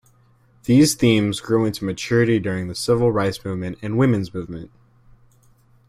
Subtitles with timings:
[0.63, 4.71] These themes grew into maturity during the Civil Rights Movement and Women's movement.